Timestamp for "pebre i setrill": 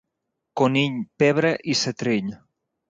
1.23-2.35